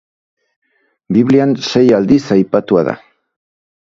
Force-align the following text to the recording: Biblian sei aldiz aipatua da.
Biblian 1.17 1.53
sei 1.69 1.85
aldiz 1.99 2.21
aipatua 2.37 2.85
da. 2.89 2.97